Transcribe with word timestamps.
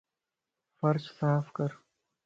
فرش 0.79 1.05
صاف 1.17 1.45
ڪر 1.57 1.71